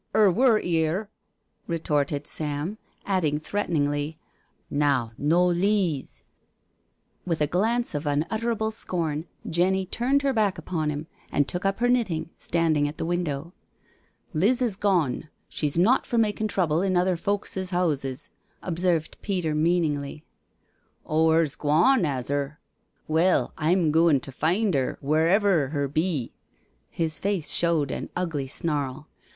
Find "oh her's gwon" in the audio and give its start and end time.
21.05-22.05